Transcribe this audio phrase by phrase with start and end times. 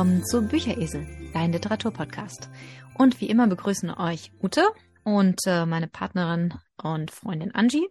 [0.00, 2.48] willkommen zu Bücheresel, dein Literaturpodcast.
[2.96, 4.66] Und wie immer begrüßen euch Ute
[5.04, 7.86] und äh, meine Partnerin und Freundin Angie.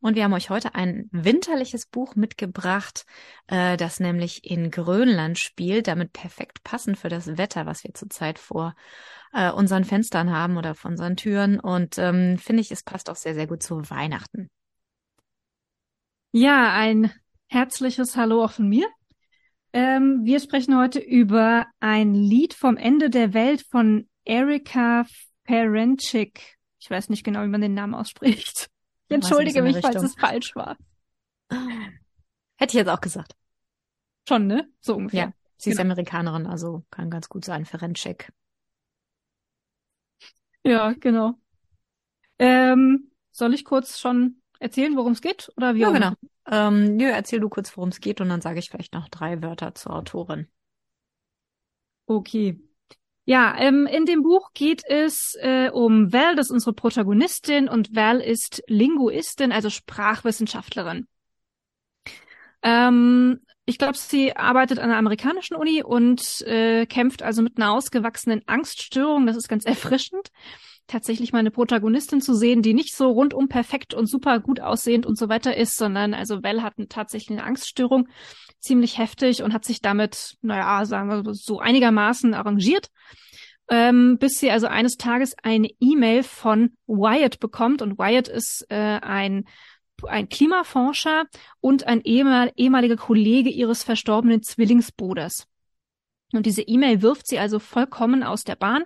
[0.00, 3.06] Und wir haben euch heute ein winterliches Buch mitgebracht,
[3.46, 8.38] äh, das nämlich in Grönland spielt, damit perfekt passend für das Wetter, was wir zurzeit
[8.38, 8.74] vor
[9.32, 11.58] äh, unseren Fenstern haben oder vor unseren Türen.
[11.58, 14.50] Und ähm, finde ich, es passt auch sehr, sehr gut zu Weihnachten.
[16.32, 17.10] Ja, ein
[17.46, 18.86] herzliches Hallo auch von mir.
[19.76, 25.04] Ähm, wir sprechen heute über ein Lied vom Ende der Welt von Erika
[25.44, 26.56] Ferencik.
[26.78, 28.70] Ich weiß nicht genau, wie man den Namen ausspricht.
[29.08, 30.78] Ich entschuldige mich, falls es falsch war.
[31.50, 33.36] Hätte ich jetzt auch gesagt.
[34.26, 34.66] Schon, ne?
[34.80, 35.20] So ungefähr.
[35.20, 35.74] Ja, sie genau.
[35.74, 38.32] ist Amerikanerin, also kann ganz gut sein, Ferencik.
[40.64, 41.34] Ja, genau.
[42.38, 45.52] Ähm, soll ich kurz schon erzählen, worum es geht?
[45.58, 46.12] Oder wie ja, genau.
[46.48, 49.42] Ähm, ja, erzähl du kurz, worum es geht und dann sage ich vielleicht noch drei
[49.42, 50.48] Wörter zur Autorin.
[52.06, 52.60] Okay.
[53.24, 57.96] Ja, ähm, in dem Buch geht es äh, um Val, das ist unsere Protagonistin, und
[57.96, 61.08] Val ist Linguistin, also Sprachwissenschaftlerin.
[62.62, 67.72] Ähm, ich glaube, sie arbeitet an einer amerikanischen Uni und äh, kämpft also mit einer
[67.72, 69.26] ausgewachsenen Angststörung.
[69.26, 70.30] Das ist ganz erfrischend
[70.86, 75.06] tatsächlich mal eine Protagonistin zu sehen, die nicht so rundum perfekt und super gut aussehend
[75.06, 78.08] und so weiter ist, sondern also Val hat tatsächlich eine Angststörung,
[78.58, 82.88] ziemlich heftig und hat sich damit, naja, sagen wir so einigermaßen arrangiert.
[83.68, 89.00] Ähm, bis sie also eines Tages eine E-Mail von Wyatt bekommt und Wyatt ist äh,
[89.02, 89.44] ein
[90.04, 91.24] ein Klimaforscher
[91.60, 95.46] und ein ehemal ehemaliger Kollege ihres verstorbenen Zwillingsbruders.
[96.32, 98.84] Und diese E-Mail wirft sie also vollkommen aus der Bahn.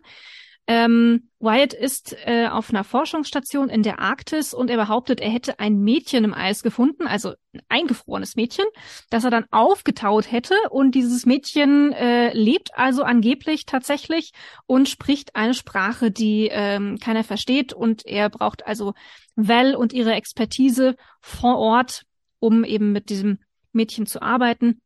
[0.66, 5.58] Ähm, Wyatt ist äh, auf einer Forschungsstation in der Arktis und er behauptet, er hätte
[5.58, 8.66] ein Mädchen im Eis gefunden, also ein eingefrorenes Mädchen,
[9.08, 10.54] das er dann aufgetaut hätte.
[10.70, 14.32] Und dieses Mädchen äh, lebt also angeblich tatsächlich
[14.66, 17.72] und spricht eine Sprache, die ähm, keiner versteht.
[17.72, 18.92] Und er braucht also
[19.34, 22.04] Val und ihre Expertise vor Ort,
[22.38, 23.38] um eben mit diesem
[23.72, 24.80] Mädchen zu arbeiten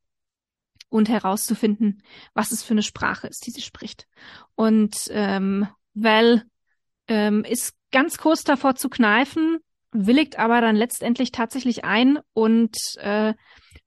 [0.95, 4.07] und herauszufinden, was es für eine Sprache ist, die sie spricht.
[4.55, 6.45] Und ähm, Val
[7.09, 9.59] ähm, ist ganz kurz davor zu kneifen,
[9.91, 13.35] willigt aber dann letztendlich tatsächlich ein und äh,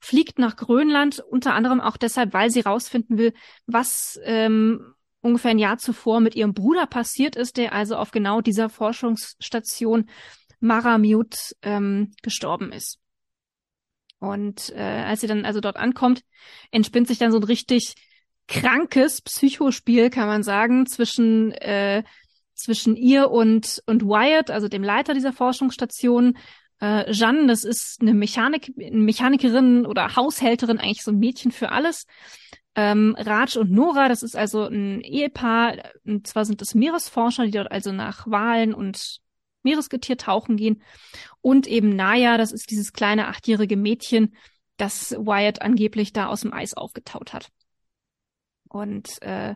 [0.02, 3.34] fliegt nach Grönland, unter anderem auch deshalb, weil sie rausfinden will,
[3.68, 8.42] was ähm, ungefähr ein Jahr zuvor mit ihrem Bruder passiert ist, der also auf genau
[8.42, 10.10] dieser Forschungsstation
[10.60, 13.00] Maramute ähm, gestorben ist.
[14.20, 16.22] Und äh, als sie dann also dort ankommt,
[16.72, 17.96] entspinnt sich dann so ein richtig
[18.48, 22.04] krankes Psychospiel, kann man sagen, zwischen äh,
[22.56, 26.38] zwischen ihr und und Wyatt, also dem Leiter dieser Forschungsstation.
[26.80, 32.06] Äh, Jeanne, das ist eine Mechanik, Mechanikerin oder Haushälterin, eigentlich so ein Mädchen für alles.
[32.76, 37.52] Ähm, Raj und Nora, das ist also ein Ehepaar, und zwar sind das Meeresforscher, die
[37.52, 39.20] dort also nach Wahlen und
[39.64, 40.82] Meeresgetier tauchen gehen.
[41.42, 44.36] Und eben Naya, das ist dieses kleine achtjährige Mädchen,
[44.78, 47.50] das Wyatt angeblich da aus dem Eis aufgetaut hat.
[48.70, 49.56] Und äh,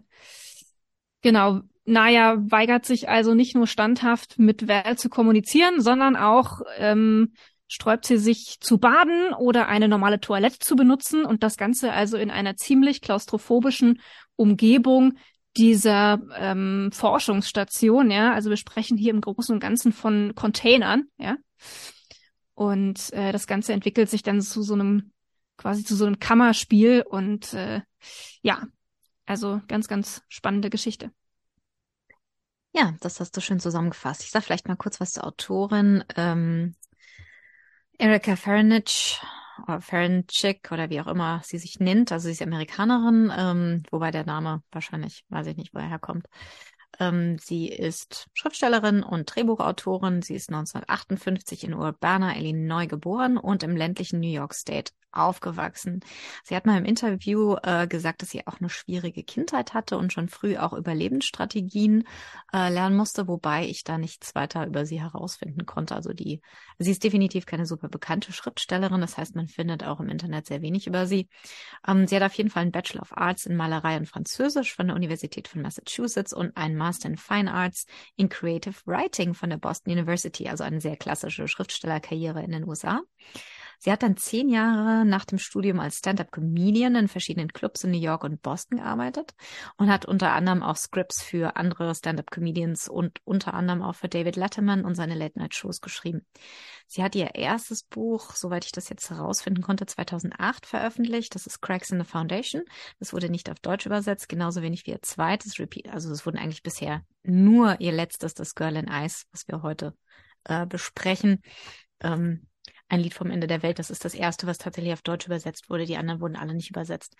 [1.22, 7.34] genau, Naya weigert sich also nicht nur standhaft mit Val zu kommunizieren, sondern auch ähm,
[7.68, 12.18] sträubt sie sich zu baden oder eine normale Toilette zu benutzen und das Ganze also
[12.18, 14.02] in einer ziemlich klaustrophobischen
[14.36, 15.14] Umgebung,
[15.58, 21.38] dieser ähm, Forschungsstation, ja, also wir sprechen hier im Großen und Ganzen von Containern, ja.
[22.54, 25.12] Und äh, das Ganze entwickelt sich dann zu so einem,
[25.58, 27.82] quasi zu so einem Kammerspiel und äh,
[28.42, 28.68] ja,
[29.26, 31.12] also ganz, ganz spannende Geschichte.
[32.74, 34.24] Ja, das hast du schön zusammengefasst.
[34.24, 36.04] Ich sag vielleicht mal kurz was zur Autorin.
[36.16, 36.76] Ähm,
[37.98, 39.22] Erika Farinich
[39.64, 42.12] oder Ferencik oder wie auch immer sie sich nennt.
[42.12, 46.28] Also sie ist Amerikanerin, ähm, wobei der Name wahrscheinlich, weiß ich nicht, wo er herkommt.
[47.00, 50.22] Ähm, sie ist Schriftstellerin und Drehbuchautorin.
[50.22, 56.02] Sie ist 1958 in Urbana, Illinois geboren und im ländlichen New York State aufgewachsen.
[56.44, 60.14] Sie hat mal im Interview äh, gesagt, dass sie auch eine schwierige Kindheit hatte und
[60.14, 62.08] schon früh auch Überlebensstrategien
[62.54, 65.96] äh, lernen musste, wobei ich da nichts weiter über sie herausfinden konnte.
[65.96, 66.42] Also die,
[66.80, 69.02] sie ist definitiv keine super bekannte Schriftstellerin.
[69.02, 71.28] Das heißt, man findet auch im Internet sehr wenig über sie.
[71.88, 74.88] Ähm, sie hat auf jeden Fall einen Bachelor of Arts in Malerei und Französisch von
[74.88, 77.86] der Universität von Massachusetts und einen Master in Fine Arts
[78.16, 83.02] in Creative Writing von der Boston University, also eine sehr klassische Schriftstellerkarriere in den USA.
[83.84, 88.00] Sie hat dann zehn Jahre nach dem Studium als Stand-up-Comedian in verschiedenen Clubs in New
[88.00, 89.34] York und Boston gearbeitet
[89.76, 94.36] und hat unter anderem auch Scripts für andere Stand-up-Comedians und unter anderem auch für David
[94.36, 96.28] Letterman und seine Late-Night-Shows geschrieben.
[96.86, 101.34] Sie hat ihr erstes Buch, soweit ich das jetzt herausfinden konnte, 2008 veröffentlicht.
[101.34, 102.62] Das ist Cracks in the Foundation.
[103.00, 105.90] Das wurde nicht auf Deutsch übersetzt, genauso wenig wie ihr zweites Repeat.
[105.90, 109.96] Also es wurden eigentlich bisher nur ihr letztes, das Girl in Ice, was wir heute
[110.44, 111.42] äh, besprechen.
[112.00, 112.46] Ähm,
[112.92, 115.70] ein Lied vom Ende der Welt, das ist das erste, was tatsächlich auf Deutsch übersetzt
[115.70, 115.86] wurde.
[115.86, 117.16] Die anderen wurden alle nicht übersetzt.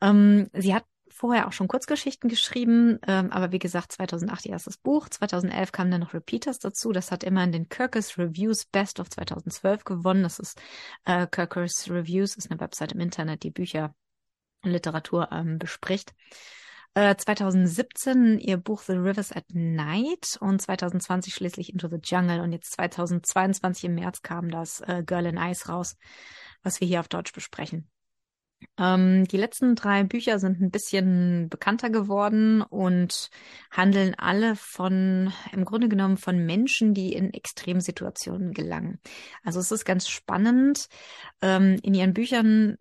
[0.00, 4.78] Ähm, sie hat vorher auch schon Kurzgeschichten geschrieben, ähm, aber wie gesagt, 2008 ihr erstes
[4.78, 5.10] Buch.
[5.10, 6.90] 2011 kamen dann noch Repeaters dazu.
[6.92, 10.22] Das hat immer in den Kirkus Reviews Best of 2012 gewonnen.
[10.22, 10.60] Das ist
[11.04, 13.94] äh, Kirkus Reviews, ist eine Website im Internet, die Bücher
[14.64, 16.14] und Literatur ähm, bespricht.
[16.94, 22.52] 2017 äh, ihr Buch The Rivers at Night und 2020 schließlich Into the Jungle und
[22.52, 25.96] jetzt 2022 im März kam das äh, Girl in Ice raus,
[26.62, 27.90] was wir hier auf Deutsch besprechen.
[28.78, 33.30] Ähm, die letzten drei Bücher sind ein bisschen bekannter geworden und
[33.70, 39.00] handeln alle von, im Grunde genommen von Menschen, die in Extremsituationen gelangen.
[39.42, 40.88] Also es ist ganz spannend.
[41.42, 42.78] Ähm, in ihren Büchern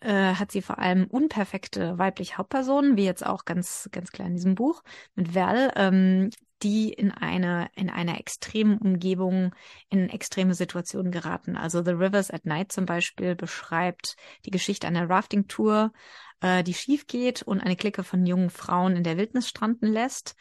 [0.00, 4.34] äh, hat sie vor allem unperfekte weibliche Hauptpersonen, wie jetzt auch ganz, ganz klar in
[4.34, 4.82] diesem Buch
[5.14, 6.30] mit Val, ähm,
[6.62, 9.54] die in eine, in einer extremen Umgebung
[9.90, 11.56] in extreme Situationen geraten.
[11.56, 15.92] Also The Rivers at Night zum Beispiel beschreibt die Geschichte einer Rafting-Tour,
[16.40, 20.34] äh, die schief geht und eine Clique von jungen Frauen in der Wildnis stranden lässt.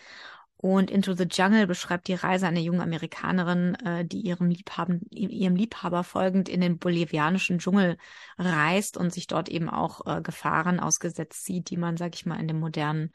[0.66, 5.56] Und Into the Jungle beschreibt die Reise einer jungen Amerikanerin, äh, die ihrem, Liebhaben, ihrem
[5.56, 7.98] Liebhaber folgend in den bolivianischen Dschungel
[8.40, 12.40] reist und sich dort eben auch äh, Gefahren ausgesetzt sieht, die man, sag ich mal,
[12.40, 13.12] in dem modernen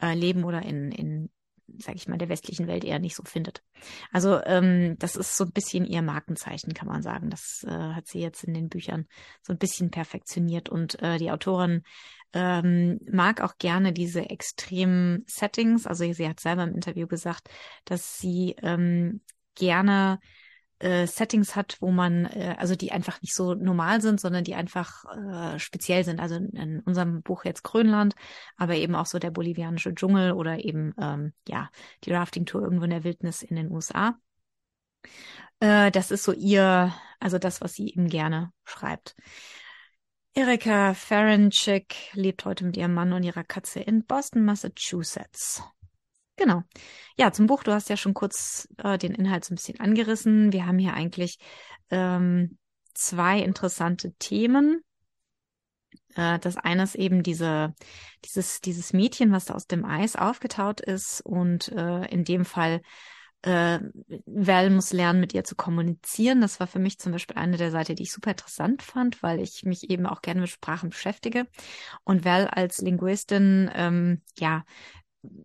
[0.00, 1.28] äh, Leben oder in, in
[1.76, 3.62] sag ich mal, der westlichen Welt eher nicht so findet.
[4.10, 7.28] Also ähm, das ist so ein bisschen ihr Markenzeichen, kann man sagen.
[7.28, 9.06] Das äh, hat sie jetzt in den Büchern
[9.42, 11.82] so ein bisschen perfektioniert und äh, die Autorin
[12.32, 15.86] ähm, mag auch gerne diese extremen Settings.
[15.86, 17.48] Also sie hat selber im Interview gesagt,
[17.84, 19.20] dass sie ähm,
[19.54, 20.18] gerne
[20.78, 24.54] äh, Settings hat, wo man, äh, also die einfach nicht so normal sind, sondern die
[24.54, 26.20] einfach äh, speziell sind.
[26.20, 28.14] Also in, in unserem Buch jetzt Grönland,
[28.56, 31.70] aber eben auch so der bolivianische Dschungel oder eben ähm, ja
[32.04, 34.18] die Rafting-Tour irgendwo in der Wildnis in den USA.
[35.60, 39.16] Äh, das ist so ihr, also das, was sie eben gerne schreibt.
[40.38, 45.62] Erika Ferencik lebt heute mit ihrem Mann und ihrer Katze in Boston, Massachusetts.
[46.36, 46.62] Genau.
[47.16, 50.52] Ja, zum Buch, du hast ja schon kurz äh, den Inhalt so ein bisschen angerissen.
[50.52, 51.38] Wir haben hier eigentlich
[51.90, 52.58] ähm,
[52.92, 54.82] zwei interessante Themen.
[56.16, 57.74] Äh, das eine ist eben diese,
[58.26, 62.82] dieses, dieses Mädchen, was da aus dem Eis aufgetaut ist und äh, in dem Fall
[63.42, 63.78] äh,
[64.26, 66.40] Val muss lernen, mit ihr zu kommunizieren.
[66.40, 69.40] Das war für mich zum Beispiel eine der Seiten, die ich super interessant fand, weil
[69.40, 71.46] ich mich eben auch gerne mit Sprachen beschäftige.
[72.04, 74.64] Und Val als Linguistin, ähm, ja,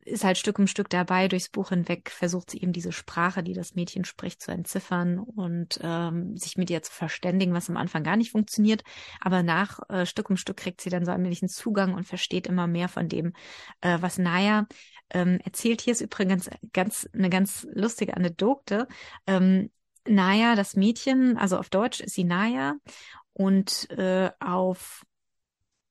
[0.06, 3.54] ist halt Stück um Stück dabei, durchs Buch hinweg versucht sie eben diese Sprache, die
[3.54, 8.04] das Mädchen spricht, zu entziffern und ähm, sich mit ihr zu verständigen, was am Anfang
[8.04, 8.84] gar nicht funktioniert.
[9.20, 12.48] Aber nach äh, Stück um Stück kriegt sie dann so allmählich einen Zugang und versteht
[12.48, 13.34] immer mehr von dem,
[13.82, 14.68] äh, was Naya
[15.12, 15.82] ähm, erzählt.
[15.82, 18.88] Hier ist übrigens ganz eine ganz lustige Anekdote.
[19.28, 19.72] Ähm,
[20.08, 22.76] Naya, das Mädchen, also auf Deutsch ist sie Naya
[23.34, 25.04] und äh, auf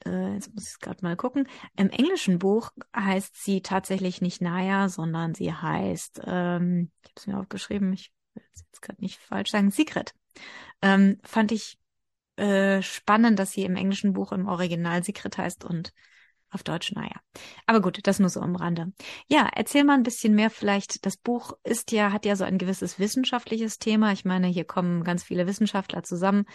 [0.05, 1.49] äh, jetzt muss ich gerade mal gucken.
[1.77, 7.27] Im englischen Buch heißt sie tatsächlich nicht Naya, sondern sie heißt, ähm, ich habe es
[7.27, 10.15] mir aufgeschrieben, ich will es jetzt gerade nicht falsch sagen, Secret.
[10.83, 11.79] Ähm, fand ich
[12.37, 15.93] äh, spannend, dass sie im englischen Buch im Original Secret heißt und
[16.50, 17.14] auf Deutsch, naja.
[17.66, 18.92] Aber gut, das nur so am Rande.
[19.28, 21.07] Ja, erzähl mal ein bisschen mehr vielleicht.
[21.07, 24.12] Das Buch ist ja, hat ja so ein gewisses wissenschaftliches Thema.
[24.12, 26.47] Ich meine, hier kommen ganz viele Wissenschaftler zusammen,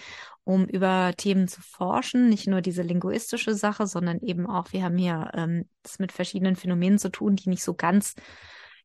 [0.43, 2.27] um über Themen zu forschen.
[2.29, 6.55] Nicht nur diese linguistische Sache, sondern eben auch, wir haben hier ähm, das mit verschiedenen
[6.55, 8.15] Phänomenen zu tun, die nicht so ganz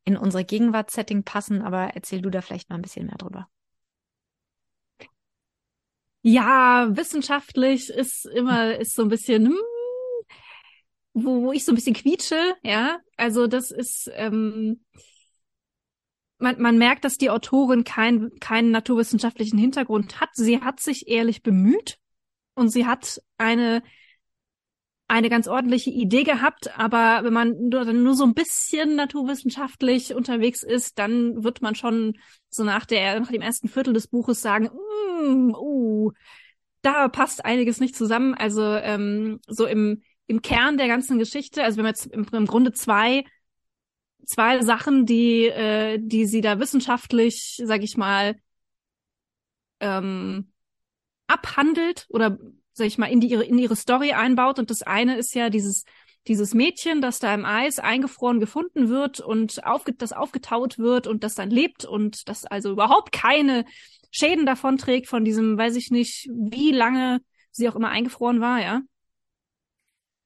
[0.05, 1.63] in unsere Gegenwartssetting passen.
[1.63, 3.49] Aber erzähl du da vielleicht mal ein bisschen mehr drüber.
[6.23, 9.59] Ja, wissenschaftlich ist immer, ist so ein bisschen, hm,
[11.13, 12.99] wo, wo ich so ein bisschen quietsche, ja.
[13.17, 14.85] Also das ist, ähm,
[16.39, 20.31] man, man merkt, dass die Autorin kein, keinen naturwissenschaftlichen Hintergrund hat.
[20.35, 21.99] Sie hat sich ehrlich bemüht
[22.55, 23.83] und sie hat eine
[25.11, 30.63] eine ganz ordentliche Idee gehabt, aber wenn man nur, nur so ein bisschen naturwissenschaftlich unterwegs
[30.63, 32.17] ist, dann wird man schon
[32.49, 34.71] so nach der nach dem ersten Viertel des Buches sagen,
[35.21, 36.13] mm, uh,
[36.83, 38.35] da passt einiges nicht zusammen.
[38.35, 42.47] Also ähm, so im im Kern der ganzen Geschichte, also wir haben jetzt im, im
[42.47, 43.25] Grunde zwei
[44.25, 48.37] zwei Sachen, die äh, die sie da wissenschaftlich, sag ich mal,
[49.81, 50.53] ähm,
[51.27, 52.39] abhandelt oder
[52.73, 55.51] sag ich mal in die ihre in ihre Story einbaut und das eine ist ja
[55.51, 55.85] dieses
[56.29, 61.25] dieses Mädchen, das da im Eis eingefroren gefunden wird und aufge das aufgetaut wird und
[61.25, 63.65] das dann lebt und das also überhaupt keine
[64.13, 67.21] Schäden davon trägt von diesem, weiß ich nicht, wie lange
[67.51, 68.83] sie auch immer eingefroren war, ja.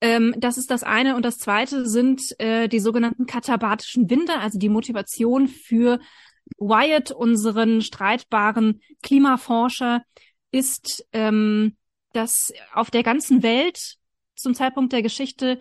[0.05, 1.17] Ähm, das ist das eine.
[1.17, 5.99] Und das zweite sind äh, die sogenannten katabatischen Winde, also die Motivation für
[6.59, 10.03] Wyatt, unseren streitbaren Klimaforscher,
[10.51, 11.79] ist, ähm,
[12.13, 13.97] dass auf der ganzen Welt
[14.37, 15.59] zum Zeitpunkt der Geschichte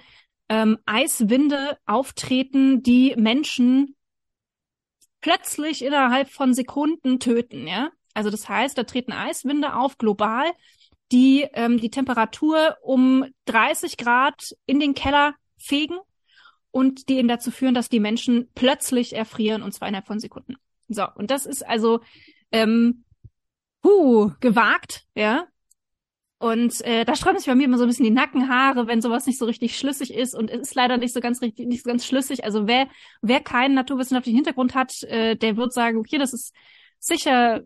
[0.50, 3.96] ähm, Eiswinde auftreten, die Menschen
[5.22, 7.92] plötzlich innerhalb von Sekunden töten, ja.
[8.14, 10.52] Also das heißt, da treten Eiswinde auf global,
[11.12, 15.98] die ähm, die Temperatur um 30 Grad in den Keller fegen
[16.72, 20.56] und die eben dazu führen, dass die Menschen plötzlich erfrieren und zwar innerhalb von Sekunden.
[20.88, 22.02] So, und das ist also
[22.52, 23.04] ähm,
[23.84, 25.48] huh, gewagt, ja.
[26.40, 29.26] Und äh, da sträuben sich bei mir immer so ein bisschen die Nackenhaare, wenn sowas
[29.26, 30.36] nicht so richtig schlüssig ist.
[30.36, 32.44] Und es ist leider nicht so ganz richtig, nicht so ganz schlüssig.
[32.44, 32.88] Also wer,
[33.22, 36.54] wer keinen naturwissenschaftlichen Hintergrund hat, äh, der wird sagen, okay, das ist
[37.00, 37.62] sicher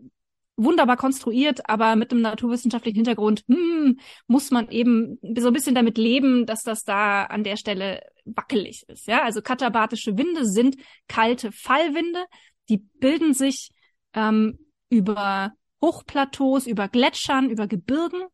[0.58, 5.96] wunderbar konstruiert, aber mit einem naturwissenschaftlichen Hintergrund hm, muss man eben so ein bisschen damit
[5.96, 9.06] leben, dass das da an der Stelle wackelig ist.
[9.06, 12.24] Ja, also katabatische Winde sind kalte Fallwinde,
[12.68, 13.70] die bilden sich
[14.14, 14.58] ähm,
[14.90, 18.24] über Hochplateaus, über Gletschern, über Gebirgen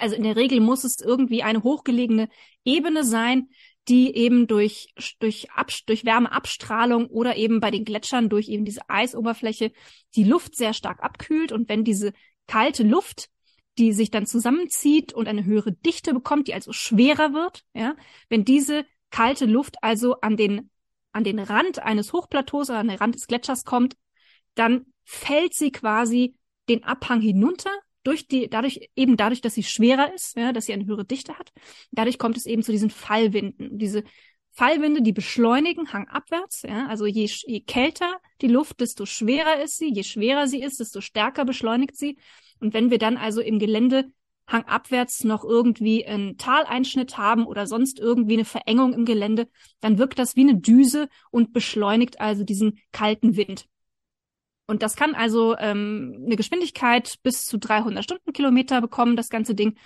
[0.00, 2.28] also in der Regel muss es irgendwie eine hochgelegene
[2.64, 3.48] Ebene sein,
[3.88, 8.88] die eben durch, durch, Ab, durch Wärmeabstrahlung oder eben bei den Gletschern durch eben diese
[8.88, 9.72] Eisoberfläche
[10.14, 11.52] die Luft sehr stark abkühlt.
[11.52, 12.12] Und wenn diese
[12.46, 13.30] kalte Luft,
[13.78, 17.96] die sich dann zusammenzieht und eine höhere Dichte bekommt, die also schwerer wird, ja,
[18.28, 20.70] wenn diese kalte Luft also an den,
[21.12, 23.96] an den Rand eines Hochplateaus oder an den Rand des Gletschers kommt,
[24.54, 26.36] dann fällt sie quasi
[26.68, 27.70] den Abhang hinunter
[28.02, 31.38] durch die, dadurch, eben dadurch, dass sie schwerer ist, ja, dass sie eine höhere Dichte
[31.38, 31.52] hat,
[31.90, 33.78] dadurch kommt es eben zu diesen Fallwinden.
[33.78, 34.04] Diese
[34.52, 39.92] Fallwinde, die beschleunigen hangabwärts, ja, also je, je kälter die Luft, desto schwerer ist sie,
[39.92, 42.18] je schwerer sie ist, desto stärker beschleunigt sie.
[42.58, 44.10] Und wenn wir dann also im Gelände
[44.46, 49.48] hangabwärts noch irgendwie einen Taleinschnitt haben oder sonst irgendwie eine Verengung im Gelände,
[49.80, 53.66] dann wirkt das wie eine Düse und beschleunigt also diesen kalten Wind.
[54.70, 59.76] Und das kann also ähm, eine Geschwindigkeit bis zu 300 Stundenkilometer bekommen, das ganze Ding.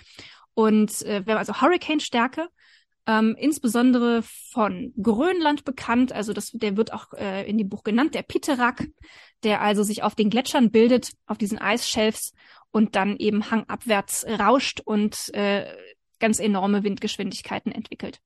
[0.53, 2.49] Und äh, wir haben also Hurricane-Stärke,
[3.07, 6.13] ähm, insbesondere von Grönland bekannt.
[6.13, 8.87] Also das, der wird auch äh, in dem Buch genannt, der Piterak,
[9.43, 12.33] der also sich auf den Gletschern bildet, auf diesen Eisschelfs
[12.69, 15.65] und dann eben hangabwärts rauscht und äh,
[16.19, 18.19] ganz enorme Windgeschwindigkeiten entwickelt.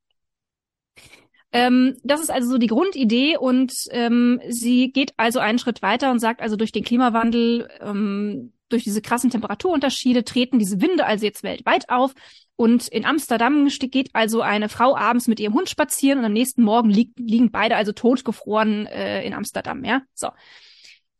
[1.51, 6.11] Ähm, das ist also so die Grundidee und ähm, sie geht also einen Schritt weiter
[6.11, 11.25] und sagt also durch den Klimawandel, ähm, durch diese krassen Temperaturunterschiede treten diese Winde also
[11.25, 12.13] jetzt weltweit auf.
[12.55, 16.61] Und in Amsterdam geht also eine Frau abends mit ihrem Hund spazieren und am nächsten
[16.61, 20.01] Morgen li liegen beide also totgefroren äh, in Amsterdam, ja.
[20.13, 20.27] So.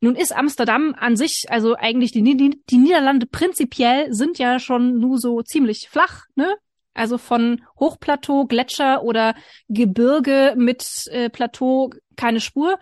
[0.01, 4.99] Nun ist Amsterdam an sich, also eigentlich die, die, die Niederlande prinzipiell sind ja schon
[4.99, 6.55] nur so ziemlich flach, ne?
[6.93, 9.35] Also von Hochplateau, Gletscher oder
[9.67, 12.77] Gebirge mit äh, Plateau keine Spur.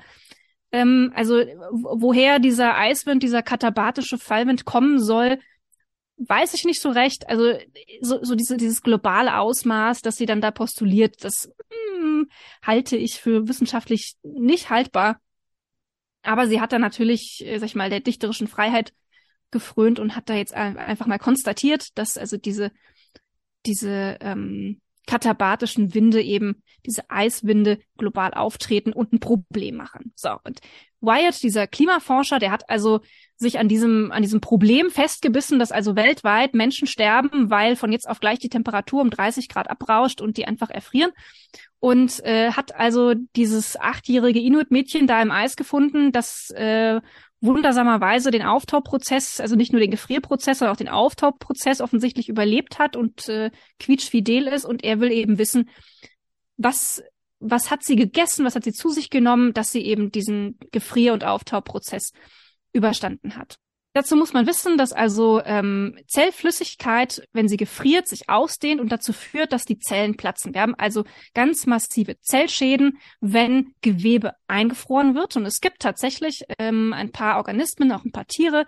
[0.71, 1.35] Ähm, also
[1.71, 5.39] woher dieser Eiswind, dieser katabatische Fallwind kommen soll,
[6.17, 7.29] weiß ich nicht so recht.
[7.29, 7.53] Also
[8.01, 11.51] so, so diese, dieses globale Ausmaß, das sie dann da postuliert, das
[11.97, 12.29] hm,
[12.63, 15.19] halte ich für wissenschaftlich nicht haltbar.
[16.23, 18.93] Aber sie hat da natürlich, äh, sag ich mal, der dichterischen Freiheit
[19.51, 22.71] gefrönt und hat da jetzt einfach mal konstatiert, dass also diese
[23.65, 30.11] diese ähm, katabatischen Winde eben, diese Eiswinde global auftreten und ein Problem machen.
[30.15, 30.59] So, und
[30.99, 33.01] Wyatt, dieser Klimaforscher, der hat also
[33.37, 38.09] sich an diesem, an diesem Problem festgebissen, dass also weltweit Menschen sterben, weil von jetzt
[38.09, 41.11] auf gleich die Temperatur um 30 Grad abrauscht und die einfach erfrieren.
[41.79, 46.99] Und äh, hat also dieses achtjährige Inuit-Mädchen da im Eis gefunden, das äh,
[47.41, 52.95] wundersamerweise den Auftauprozess, also nicht nur den Gefrierprozess, sondern auch den Auftauprozess offensichtlich überlebt hat
[52.95, 54.65] und äh, quietschfidel ist.
[54.65, 55.69] Und er will eben wissen,
[56.57, 57.03] was,
[57.39, 61.13] was hat sie gegessen, was hat sie zu sich genommen, dass sie eben diesen Gefrier-
[61.13, 62.11] und Auftauprozess
[62.73, 63.59] überstanden hat.
[63.97, 69.11] Dazu muss man wissen, dass also ähm, Zellflüssigkeit, wenn sie gefriert, sich ausdehnt und dazu
[69.11, 70.53] führt, dass die Zellen platzen.
[70.53, 75.35] Wir haben also ganz massive Zellschäden, wenn Gewebe eingefroren wird.
[75.35, 78.67] Und es gibt tatsächlich ähm, ein paar Organismen, auch ein paar Tiere,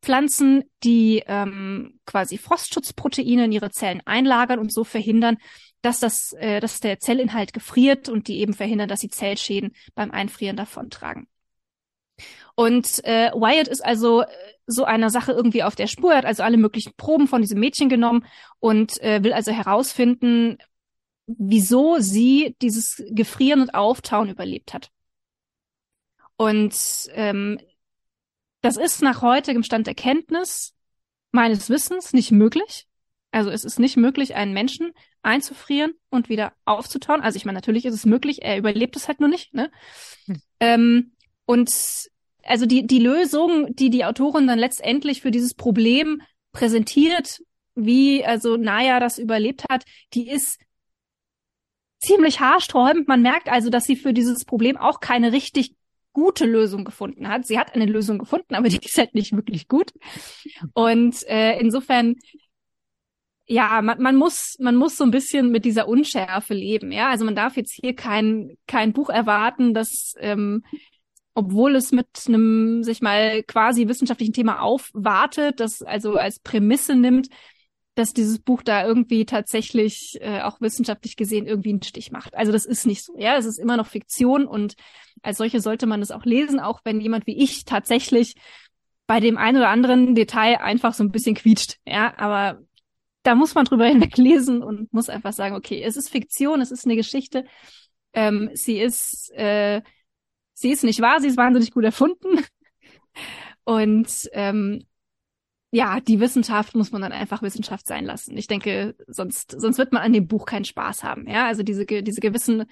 [0.00, 5.38] Pflanzen, die ähm, quasi Frostschutzproteine in ihre Zellen einlagern und so verhindern,
[5.82, 10.12] dass das, äh, dass der Zellinhalt gefriert und die eben verhindern, dass sie Zellschäden beim
[10.12, 11.26] Einfrieren davontragen.
[12.54, 14.26] Und äh, Wyatt ist also äh,
[14.68, 17.58] so einer Sache irgendwie auf der Spur, er hat also alle möglichen Proben von diesem
[17.58, 18.26] Mädchen genommen
[18.60, 20.58] und äh, will also herausfinden,
[21.26, 24.90] wieso sie dieses Gefrieren und Auftauen überlebt hat.
[26.36, 26.74] Und
[27.12, 27.58] ähm,
[28.60, 30.74] das ist nach heutigem Stand der Kenntnis
[31.32, 32.86] meines Wissens nicht möglich.
[33.30, 37.22] Also es ist nicht möglich, einen Menschen einzufrieren und wieder aufzutauen.
[37.22, 39.54] Also ich meine, natürlich ist es möglich, er überlebt es halt nur nicht.
[39.54, 39.70] Ne?
[40.26, 40.42] Hm.
[40.60, 41.12] Ähm,
[41.46, 41.70] und
[42.48, 47.40] also die, die Lösung, die die Autorin dann letztendlich für dieses Problem präsentiert,
[47.74, 50.58] wie also Naya das überlebt hat, die ist
[52.00, 53.08] ziemlich haarsträubend.
[53.08, 55.74] Man merkt also, dass sie für dieses Problem auch keine richtig
[56.12, 57.46] gute Lösung gefunden hat.
[57.46, 59.92] Sie hat eine Lösung gefunden, aber die ist halt nicht wirklich gut.
[60.74, 62.16] Und äh, insofern,
[63.46, 66.92] ja, man, man muss, man muss so ein bisschen mit dieser Unschärfe leben.
[66.92, 70.64] Ja, also man darf jetzt hier kein kein Buch erwarten, das ähm,
[71.38, 77.28] obwohl es mit einem sich mal quasi wissenschaftlichen Thema aufwartet, das also als Prämisse nimmt,
[77.94, 82.34] dass dieses Buch da irgendwie tatsächlich äh, auch wissenschaftlich gesehen irgendwie einen Stich macht.
[82.34, 83.16] Also das ist nicht so.
[83.16, 84.74] Ja, es ist immer noch Fiktion und
[85.22, 88.34] als solche sollte man es auch lesen, auch wenn jemand wie ich tatsächlich
[89.06, 91.76] bei dem einen oder anderen Detail einfach so ein bisschen quietscht.
[91.86, 92.58] Ja, aber
[93.22, 96.72] da muss man drüber hinweg lesen und muss einfach sagen, okay, es ist Fiktion, es
[96.72, 97.44] ist eine Geschichte.
[98.12, 99.82] Ähm, sie ist, äh,
[100.58, 102.44] sie ist nicht wahr, sie ist wahnsinnig gut erfunden.
[103.64, 104.84] Und ähm,
[105.70, 108.36] ja, die Wissenschaft muss man dann einfach Wissenschaft sein lassen.
[108.36, 111.28] Ich denke, sonst, sonst wird man an dem Buch keinen Spaß haben.
[111.28, 112.64] Ja, also diese, diese gewissen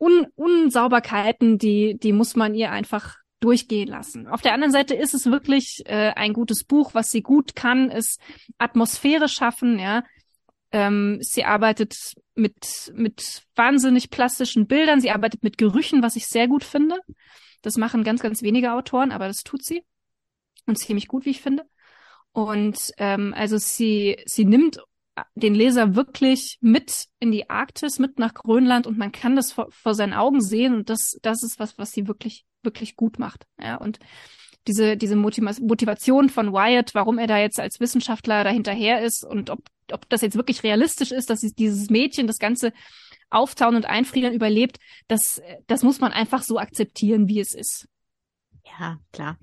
[0.00, 4.26] Un Unsauberkeiten, die, die muss man ihr einfach durchgehen lassen.
[4.26, 6.94] Auf der anderen Seite ist es wirklich äh, ein gutes Buch.
[6.94, 8.20] Was sie gut kann, ist
[8.56, 9.78] Atmosphäre schaffen.
[9.78, 10.02] Ja,
[10.72, 11.96] ähm, sie arbeitet
[12.34, 15.00] mit mit wahnsinnig plastischen Bildern.
[15.00, 16.98] Sie arbeitet mit Gerüchen, was ich sehr gut finde.
[17.62, 19.82] Das machen ganz ganz wenige Autoren, aber das tut sie
[20.66, 21.64] und ziemlich gut, wie ich finde.
[22.32, 24.78] Und ähm, also sie, sie nimmt
[25.34, 29.66] den Leser wirklich mit in die Arktis, mit nach Grönland und man kann das vor,
[29.70, 33.46] vor seinen Augen sehen und das, das ist was, was sie wirklich, wirklich gut macht.
[33.60, 33.98] Ja, und
[34.68, 39.60] diese, diese Motivation von Wyatt, warum er da jetzt als Wissenschaftler dahinterher ist und ob,
[39.92, 42.72] ob das jetzt wirklich realistisch ist, dass dieses Mädchen das ganze
[43.30, 47.88] Auftauen und Einfrieren überlebt, das, das muss man einfach so akzeptieren, wie es ist.
[48.78, 49.38] Ja, klar.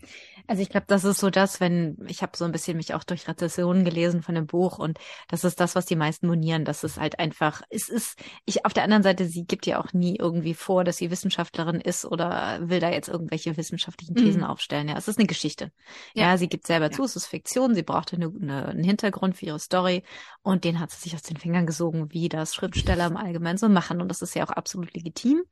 [0.48, 3.04] Also ich glaube, das ist so das, wenn ich habe so ein bisschen mich auch
[3.04, 6.66] durch Rezessionen gelesen von dem Buch und das ist das, was die meisten monieren.
[6.66, 9.94] Das ist halt einfach, es ist, ich auf der anderen Seite, sie gibt ja auch
[9.94, 14.48] nie irgendwie vor, dass sie Wissenschaftlerin ist oder will da jetzt irgendwelche wissenschaftlichen Thesen mhm.
[14.48, 14.90] aufstellen.
[14.90, 15.72] Ja, es ist eine Geschichte.
[16.14, 16.92] Ja, ja sie gibt selber ja.
[16.92, 17.74] zu, es ist Fiktion.
[17.74, 20.04] Sie brauchte eine, eine, einen Hintergrund für ihre Story
[20.44, 23.70] und den hat sie sich aus den Fingern gesogen, wie das Schriftsteller im Allgemeinen so
[23.70, 25.44] machen und das ist ja auch absolut legitim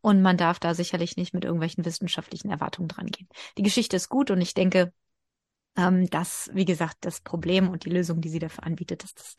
[0.00, 3.17] und man darf da sicherlich nicht mit irgendwelchen wissenschaftlichen Erwartungen dran gehen.
[3.58, 4.92] Die Geschichte ist gut und und ich denke,
[5.76, 9.36] ähm, dass, wie gesagt, das Problem und die Lösung, die sie dafür anbietet, dass das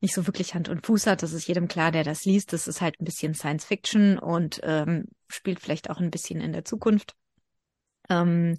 [0.00, 1.24] nicht so wirklich Hand und Fuß hat.
[1.24, 2.52] Das ist jedem klar, der das liest.
[2.52, 6.52] Das ist halt ein bisschen Science Fiction und ähm, spielt vielleicht auch ein bisschen in
[6.52, 7.16] der Zukunft.
[8.08, 8.56] Ähm,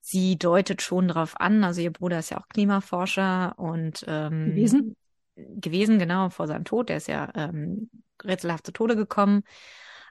[0.00, 4.96] sie deutet schon darauf an, also ihr Bruder ist ja auch Klimaforscher und ähm, gewesen.
[5.34, 6.88] Gewesen, genau, vor seinem Tod.
[6.88, 7.90] Der ist ja ähm,
[8.22, 9.42] rätselhaft zu Tode gekommen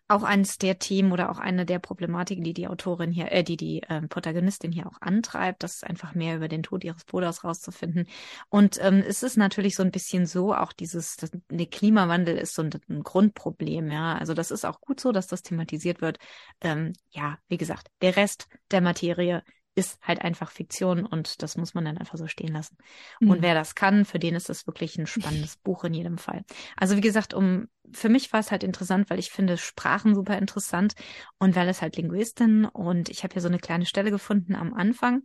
[0.08, 3.58] auch eines der Themen oder auch eine der Problematiken, die die Autorin hier, äh, die
[3.58, 7.44] die äh, Protagonistin hier auch antreibt, das ist einfach mehr über den Tod ihres Bruders
[7.44, 8.08] rauszufinden.
[8.50, 12.54] Und ähm, es ist natürlich so ein bisschen so, auch dieses, das, der Klimawandel ist
[12.54, 14.16] so ein, ein, Grundproblem, ja.
[14.16, 16.18] Also das ist auch gut so, dass das thematisiert wird.
[16.62, 19.44] Ähm, ja, wie gesagt, der Rest der Materie
[19.76, 22.78] ist halt einfach Fiktion und das muss man dann einfach so stehen lassen.
[23.20, 23.30] Mhm.
[23.30, 26.44] Und wer das kann, für den ist das wirklich ein spannendes Buch in jedem Fall.
[26.78, 30.38] Also wie gesagt, um für mich war es halt interessant, weil ich finde Sprachen super
[30.38, 30.94] interessant
[31.38, 34.74] und weil es halt Linguistin und ich habe hier so eine kleine Stelle gefunden am
[34.74, 35.24] Anfang.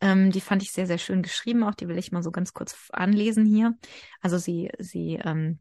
[0.00, 2.54] Ähm, die fand ich sehr, sehr schön geschrieben, auch die will ich mal so ganz
[2.54, 3.76] kurz anlesen hier.
[4.20, 5.60] Also sie, sie ähm,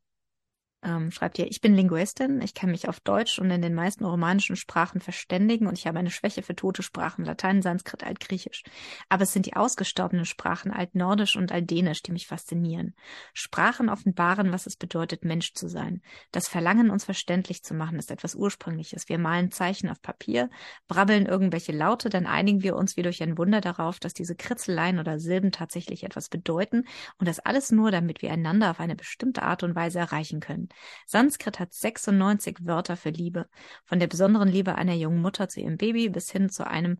[0.82, 4.06] ähm, schreibt ihr, ich bin Linguistin, ich kann mich auf Deutsch und in den meisten
[4.06, 8.63] romanischen Sprachen verständigen und ich habe eine Schwäche für tote Sprachen, Latein, Sanskrit, Altgriechisch.
[9.10, 12.96] Aber es sind die ausgestorbenen Sprachen, Altnordisch und Altdänisch, die mich faszinieren.
[13.34, 16.02] Sprachen offenbaren, was es bedeutet, Mensch zu sein.
[16.32, 19.10] Das Verlangen, uns verständlich zu machen, ist etwas Ursprüngliches.
[19.10, 20.50] Wir malen Zeichen auf Papier,
[20.88, 25.00] brabbeln irgendwelche Laute, dann einigen wir uns wie durch ein Wunder darauf, dass diese Kritzeleien
[25.00, 26.86] oder Silben tatsächlich etwas bedeuten
[27.18, 30.68] und das alles nur, damit wir einander auf eine bestimmte Art und Weise erreichen können.
[31.05, 33.47] Sanskrit hat 96 Wörter für Liebe.
[33.86, 36.99] Von der besonderen Liebe einer jungen Mutter zu ihrem Baby bis hin zu einem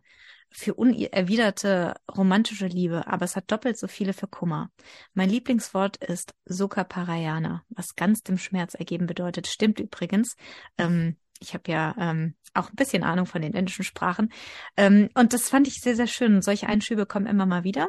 [0.52, 4.70] für unerwiderte romantische Liebe, aber es hat doppelt so viele für Kummer.
[5.14, 9.46] Mein Lieblingswort ist Sukha Parayana, was ganz dem Schmerz ergeben bedeutet.
[9.46, 10.36] Stimmt übrigens.
[10.76, 14.32] Ähm, ich habe ja ähm, auch ein bisschen Ahnung von den indischen Sprachen.
[14.76, 16.42] Ähm, und das fand ich sehr, sehr schön.
[16.42, 17.88] Solche Einschübe kommen immer mal wieder.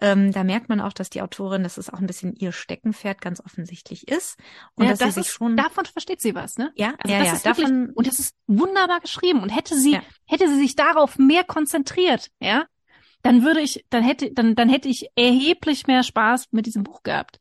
[0.00, 3.20] Ähm, da merkt man auch, dass die Autorin, dass es auch ein bisschen ihr Steckenpferd
[3.20, 4.36] ganz offensichtlich ist.
[4.74, 5.56] Und ja, dass das sie sich ist, schon.
[5.56, 6.72] davon versteht sie was, ne?
[6.74, 7.32] Ja, Also ja, das ja.
[7.34, 9.40] ist wirklich, Davon, und das ist wunderbar geschrieben.
[9.42, 10.02] Und hätte sie, Ja.
[10.26, 12.64] hätte sie sich darauf mehr konzentriert, ja,
[13.22, 17.02] dann würde ich, dann hätte, dann, dann hätte ich erheblich mehr Spaß mit diesem Buch
[17.02, 17.38] gehabt.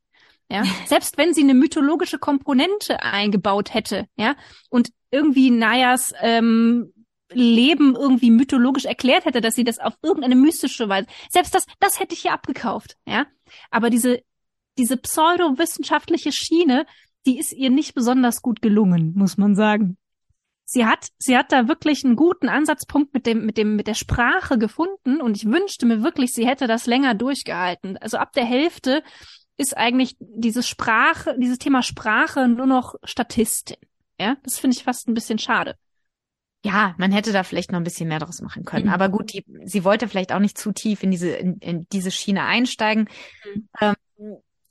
[0.51, 4.35] Ja, selbst wenn sie eine mythologische Komponente eingebaut hätte, ja,
[4.69, 6.91] und irgendwie Nayas ähm,
[7.31, 11.99] Leben irgendwie mythologisch erklärt hätte, dass sie das auf irgendeine mystische Weise, selbst das, das
[11.99, 13.25] hätte ich hier abgekauft, ja.
[13.71, 14.21] Aber diese,
[14.77, 16.85] diese pseudowissenschaftliche Schiene,
[17.25, 19.97] die ist ihr nicht besonders gut gelungen, muss man sagen.
[20.65, 23.95] Sie hat, sie hat da wirklich einen guten Ansatzpunkt mit dem, mit dem, mit der
[23.95, 27.97] Sprache gefunden und ich wünschte mir wirklich, sie hätte das länger durchgehalten.
[27.97, 29.03] Also ab der Hälfte
[29.57, 33.77] ist eigentlich diese Sprache, dieses Thema Sprache nur noch Statistin.
[34.19, 35.75] Ja, das finde ich fast ein bisschen schade.
[36.63, 38.87] Ja, man hätte da vielleicht noch ein bisschen mehr draus machen können.
[38.87, 38.93] Mhm.
[38.93, 42.11] Aber gut, die, sie wollte vielleicht auch nicht zu tief in diese, in, in diese
[42.11, 43.07] Schiene einsteigen.
[43.45, 43.69] Mhm.
[43.79, 43.95] Ähm,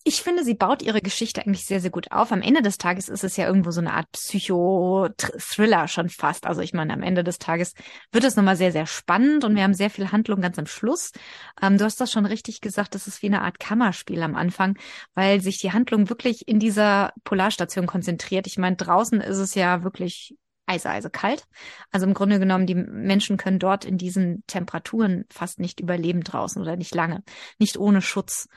[0.04, 2.32] ich finde, sie baut ihre Geschichte eigentlich sehr, sehr gut auf.
[2.32, 6.46] Am Ende des Tages ist es ja irgendwo so eine Art Psycho-Thriller schon fast.
[6.46, 7.74] Also ich meine, am Ende des Tages
[8.10, 11.12] wird es nochmal sehr, sehr spannend und wir haben sehr viel Handlung ganz am Schluss.
[11.60, 14.78] Ähm, du hast das schon richtig gesagt, das ist wie eine Art Kammerspiel am Anfang,
[15.14, 18.46] weil sich die Handlung wirklich in dieser Polarstation konzentriert.
[18.46, 20.36] Ich meine, draußen ist es ja wirklich
[20.68, 21.46] eise, eise kalt.
[21.90, 26.60] Also im Grunde genommen, die Menschen können dort in diesen Temperaturen fast nicht überleben draußen
[26.60, 27.22] oder nicht lange,
[27.58, 28.48] nicht ohne Schutz.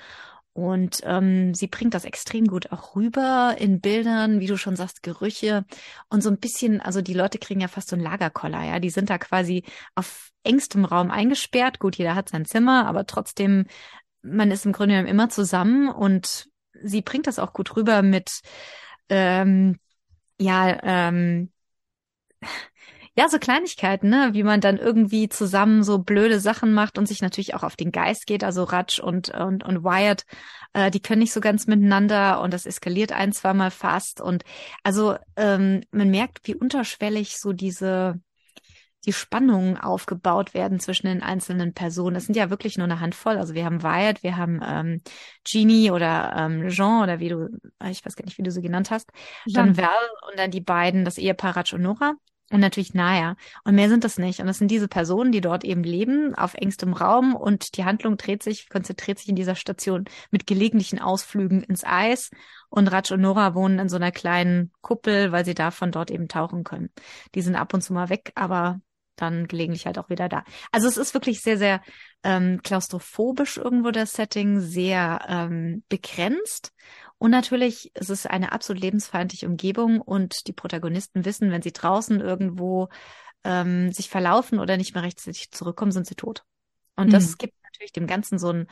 [0.54, 5.02] Und ähm, sie bringt das extrem gut auch rüber in Bildern, wie du schon sagst,
[5.02, 5.66] Gerüche
[6.10, 8.80] und so ein bisschen, also die Leute kriegen ja fast so ein Lagerkoller, ja.
[8.80, 9.64] Die sind da quasi
[9.96, 11.80] auf engstem Raum eingesperrt.
[11.80, 13.66] Gut, jeder hat sein Zimmer, aber trotzdem,
[14.24, 16.50] man ist im Grunde genommen immer zusammen und
[16.84, 18.30] sie bringt das auch gut rüber mit,
[19.08, 19.80] ähm,
[20.38, 21.52] ja, ähm,
[23.16, 27.22] ja, so Kleinigkeiten, ne, wie man dann irgendwie zusammen so blöde Sachen macht und sich
[27.22, 28.44] natürlich auch auf den Geist geht.
[28.44, 30.26] Also Ratsch und, und, und Wyatt,
[30.74, 34.22] äh, die können nicht so ganz miteinander und das eskaliert ein, zweimal fast.
[34.22, 34.44] Und
[34.84, 38.20] also ähm, man merkt, wie unterschwellig so diese
[39.06, 42.14] die Spannungen aufgebaut werden zwischen den einzelnen Personen.
[42.14, 43.38] Das sind ja wirklich nur eine Handvoll.
[43.38, 45.02] Also wir haben Wyatt, wir haben ähm,
[45.44, 47.50] Jeannie oder ähm, Jean oder wie du,
[47.90, 49.10] ich weiß gar nicht, wie du sie genannt hast.
[49.48, 49.88] Dann Val
[50.30, 52.14] und dann die beiden, das Ehepaar Ratsch und Nora.
[52.52, 53.38] Und natürlich Naya.
[53.64, 54.42] Und mehr sind das nicht.
[54.42, 57.34] Und das sind diese Personen, die dort eben leben, auf engstem Raum.
[57.36, 62.30] Und die Handlung dreht sich, konzentriert sich in dieser Station mit gelegentlichen Ausflügen ins Eis.
[62.70, 66.28] Und Ratsch und Nora wohnen in so einer kleinen Kuppel, weil sie davon dort eben
[66.28, 66.90] tauchen können.
[67.36, 68.82] Die sind ab und zu mal weg, aber
[69.16, 70.44] dann gelegentlich halt auch wieder da.
[70.72, 71.82] Also es ist wirklich sehr, sehr
[72.24, 76.74] ähm, klaustrophobisch irgendwo das Setting, sehr ähm, begrenzt.
[77.22, 81.72] Und natürlich es ist es eine absolut lebensfeindliche Umgebung und die Protagonisten wissen, wenn sie
[81.72, 82.90] draußen irgendwo
[83.44, 86.46] ähm, sich verlaufen oder nicht mehr rechtzeitig zurückkommen, sind sie tot.
[86.96, 87.14] Und Mhm.
[87.14, 88.68] das gibt natürlich dem Ganzen so ein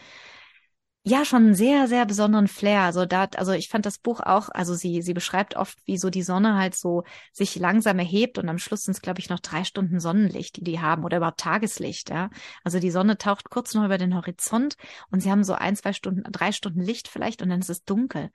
[1.09, 2.81] ja, schon einen sehr, sehr besonderen Flair.
[2.81, 6.11] Also da, also ich fand das Buch auch, also sie, sie beschreibt oft, wie so
[6.11, 9.39] die Sonne halt so sich langsam erhebt und am Schluss sind es, glaube ich, noch
[9.39, 12.29] drei Stunden Sonnenlicht, die die haben oder überhaupt Tageslicht, ja.
[12.63, 14.75] Also die Sonne taucht kurz noch über den Horizont
[15.09, 17.83] und sie haben so ein, zwei Stunden, drei Stunden Licht vielleicht und dann ist es
[17.83, 18.29] dunkel.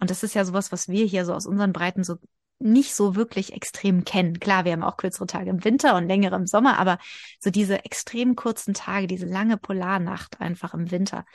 [0.00, 2.16] Und das ist ja sowas, was wir hier so aus unseren Breiten so
[2.58, 4.40] nicht so wirklich extrem kennen.
[4.40, 6.98] Klar, wir haben auch kürzere Tage im Winter und längere im Sommer, aber
[7.38, 11.26] so diese extrem kurzen Tage, diese lange Polarnacht einfach im Winter.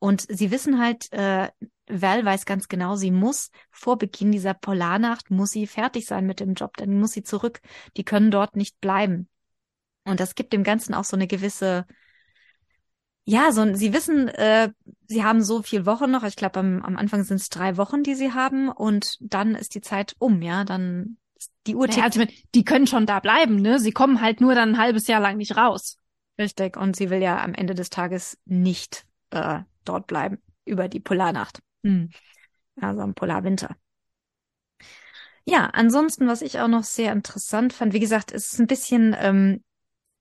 [0.00, 1.50] Und sie wissen halt, äh,
[1.86, 6.40] Val weiß ganz genau, sie muss vor Beginn dieser Polarnacht, muss sie fertig sein mit
[6.40, 7.60] dem Job, dann muss sie zurück.
[7.96, 9.28] Die können dort nicht bleiben.
[10.04, 11.86] Und das gibt dem Ganzen auch so eine gewisse,
[13.24, 14.70] ja, so, sie wissen, äh,
[15.06, 16.24] sie haben so viel Wochen noch.
[16.24, 18.70] Ich glaube, am, am Anfang sind es drei Wochen, die sie haben.
[18.70, 22.04] Und dann ist die Zeit um, ja, dann ist die Uhr tickt.
[22.04, 23.78] also, die können schon da bleiben, ne?
[23.78, 25.98] Sie kommen halt nur dann ein halbes Jahr lang nicht raus.
[26.38, 26.78] Richtig.
[26.78, 31.60] Und sie will ja am Ende des Tages nicht äh, dort bleiben über die Polarnacht.
[31.84, 32.10] Hm.
[32.80, 33.76] Also am Polarwinter.
[35.44, 39.16] Ja, ansonsten, was ich auch noch sehr interessant fand, wie gesagt, es ist ein bisschen
[39.18, 39.64] ähm,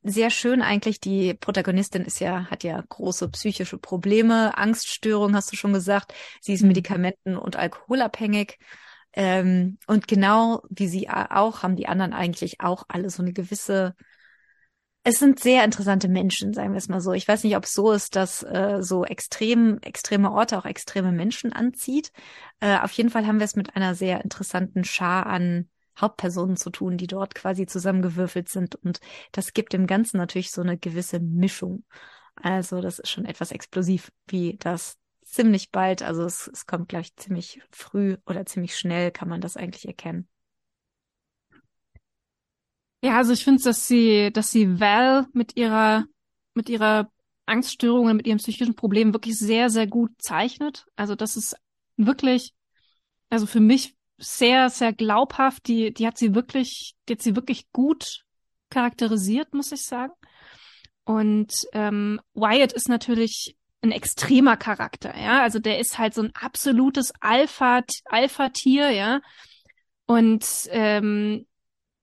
[0.04, 1.00] sehr schön eigentlich.
[1.00, 6.14] Die Protagonistin ist ja, hat ja große psychische Probleme, Angststörung, hast du schon gesagt.
[6.42, 6.70] Sie ist Mhm.
[6.70, 8.58] medikamenten- und alkoholabhängig.
[9.14, 13.96] Ähm, und genau wie sie auch, haben die anderen eigentlich auch alle so eine gewisse
[15.04, 17.14] es sind sehr interessante Menschen, sagen wir es mal so.
[17.14, 21.12] Ich weiß nicht, ob es so ist, dass äh, so extrem, extreme Orte auch extreme
[21.12, 22.12] Menschen anzieht.
[22.60, 26.70] Äh, auf jeden Fall haben wir es mit einer sehr interessanten Schar an Hauptpersonen zu
[26.70, 28.76] tun, die dort quasi zusammengewürfelt sind.
[28.76, 29.00] Und
[29.32, 31.86] das gibt dem Ganzen natürlich so eine gewisse Mischung.
[32.36, 37.04] Also das ist schon etwas explosiv, wie das ziemlich bald, also es, es kommt, glaube
[37.04, 40.28] ich, ziemlich früh oder ziemlich schnell kann man das eigentlich erkennen.
[43.02, 46.06] Ja, also ich finde, dass sie, dass sie Val mit ihrer,
[46.54, 47.10] mit ihrer
[47.46, 50.86] Angststörung und mit ihrem psychischen Problem wirklich sehr, sehr gut zeichnet.
[50.96, 51.56] Also das ist
[51.96, 52.54] wirklich,
[53.30, 55.68] also für mich sehr, sehr glaubhaft.
[55.68, 58.24] Die, die hat sie wirklich, die hat sie wirklich gut
[58.70, 60.14] charakterisiert, muss ich sagen.
[61.06, 65.42] Und ähm, Wyatt ist natürlich ein extremer Charakter, ja.
[65.42, 69.22] Also der ist halt so ein absolutes Alpha, Alpha-Tier, ja.
[70.06, 71.48] Und ähm,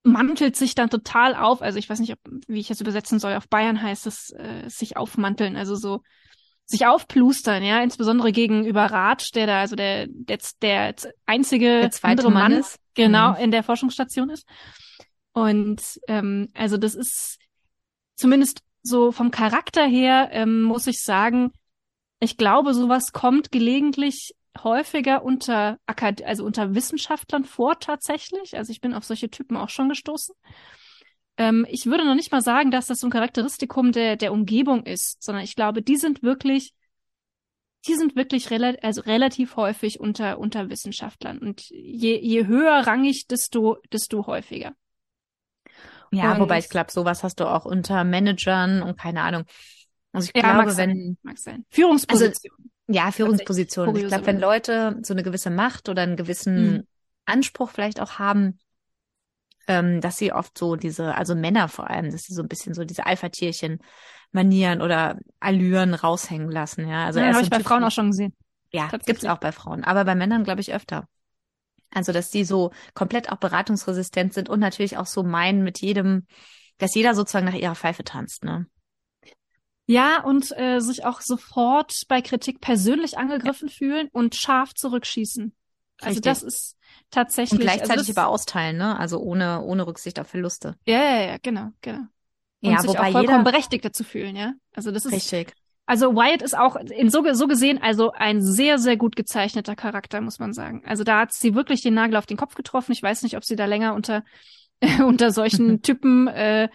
[0.06, 1.60] mantelt sich dann total auf.
[1.62, 3.34] Also ich weiß nicht, ob, wie ich das übersetzen soll.
[3.34, 6.02] Auf Bayern heißt es äh, sich aufmanteln, also so
[6.64, 12.30] sich aufplustern, ja, insbesondere gegenüber Ratsch, der da also der der, der einzige der andere
[12.30, 12.78] Mann, Mann ist.
[12.94, 13.36] genau mhm.
[13.36, 14.46] in der Forschungsstation ist.
[15.32, 17.38] Und ähm, also das ist
[18.16, 21.52] zumindest so vom Charakter her ähm, muss ich sagen,
[22.20, 28.56] ich glaube, sowas kommt gelegentlich häufiger unter Akad also unter Wissenschaftlern vor tatsächlich.
[28.56, 30.34] Also ich bin auf solche Typen auch schon gestoßen.
[31.36, 34.84] Ähm, ich würde noch nicht mal sagen, dass das so ein Charakteristikum der, der Umgebung
[34.84, 36.72] ist, sondern ich glaube, die sind wirklich,
[37.86, 41.38] die sind wirklich rela also relativ häufig unter, unter Wissenschaftlern.
[41.38, 44.72] Und je, je höher rangig, desto, desto häufiger.
[46.12, 49.44] Ja, und, wobei ich glaube, sowas hast du auch unter Managern und keine Ahnung.
[50.12, 50.90] Also ich ja, glaube, wenn.
[50.90, 51.66] Sein, mag sein.
[51.70, 52.54] Führungsposition.
[52.56, 53.96] Also, ja, Führungspositionen.
[53.96, 56.86] Ich glaube, wenn Leute so eine gewisse Macht oder einen gewissen mhm.
[57.24, 58.58] Anspruch vielleicht auch haben,
[59.66, 62.74] ähm, dass sie oft so diese, also Männer vor allem, dass sie so ein bisschen
[62.74, 63.80] so diese Alpha-Tierchen
[64.32, 67.06] Manieren oder Allüren raushängen lassen, ja.
[67.06, 68.34] Also ja, habe ich bei Frauen auch schon gesehen.
[68.72, 71.08] Ja, gibt's auch bei Frauen, aber bei Männern glaube ich öfter.
[71.90, 76.26] Also, dass die so komplett auch beratungsresistent sind und natürlich auch so meinen mit jedem,
[76.78, 78.66] dass jeder sozusagen nach ihrer Pfeife tanzt, ne?
[79.86, 83.74] Ja, und äh, sich auch sofort bei Kritik persönlich angegriffen ja.
[83.74, 85.54] fühlen und scharf zurückschießen.
[86.00, 86.22] Also Richtig.
[86.24, 86.76] das ist
[87.10, 87.60] tatsächlich.
[87.60, 88.98] Und gleichzeitig also aber austeilen, ne?
[88.98, 90.76] Also ohne, ohne Rücksicht auf Verluste.
[90.86, 92.00] Ja, ja, ja, genau, genau.
[92.62, 93.50] Und ja, sich wobei auch vollkommen jeder...
[93.50, 94.54] berechtigt dazu fühlen, ja?
[94.74, 95.12] Also das ist.
[95.12, 95.54] Richtig.
[95.88, 100.20] Also Wyatt ist auch in so, so gesehen also ein sehr, sehr gut gezeichneter Charakter,
[100.20, 100.82] muss man sagen.
[100.84, 102.90] Also da hat sie wirklich den Nagel auf den Kopf getroffen.
[102.90, 104.24] Ich weiß nicht, ob sie da länger unter,
[105.06, 106.68] unter solchen Typen äh,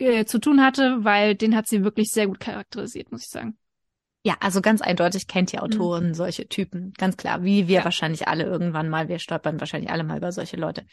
[0.00, 3.56] äh, zu tun hatte, weil den hat sie wirklich sehr gut charakterisiert, muss ich sagen.
[4.22, 5.58] Ja, also ganz eindeutig kennt die.
[5.58, 6.14] Autorin mhm.
[6.14, 6.92] solche Typen.
[6.98, 7.84] Ganz klar, wie wir ja.
[7.84, 10.84] wahrscheinlich alle irgendwann mal, wir stolpern wahrscheinlich alle mal über solche Leute.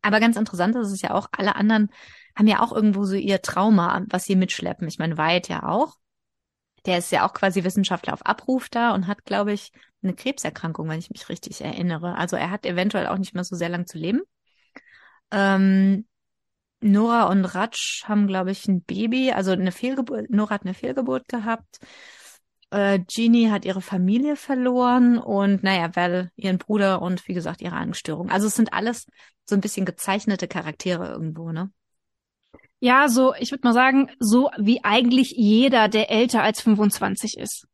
[0.00, 1.90] Aber ganz interessant ist es ja auch, alle anderen
[2.36, 4.88] haben ja auch irgendwo so ihr Trauma, was sie mitschleppen.
[4.88, 5.94] Ich meine, Wyatt ja auch.
[6.86, 10.88] Der ist ja auch quasi Wissenschaftler auf Abruf da und hat, glaube ich, eine Krebserkrankung,
[10.88, 12.16] wenn ich mich richtig erinnere.
[12.16, 14.20] Also er hat eventuell auch nicht mehr so sehr lang zu leben.
[15.30, 16.06] Ähm,
[16.84, 20.30] Nora und Ratsch haben, glaube ich, ein Baby, also eine Fehlgeburt.
[20.30, 21.78] Nora hat eine Fehlgeburt gehabt.
[22.70, 27.76] Äh, Jeannie hat ihre Familie verloren und naja, Val ihren Bruder und wie gesagt ihre
[27.76, 28.30] Angststörung.
[28.30, 29.06] Also es sind alles
[29.46, 31.70] so ein bisschen gezeichnete Charaktere irgendwo, ne?
[32.80, 37.66] Ja, so, ich würde mal sagen, so wie eigentlich jeder, der älter als 25 ist.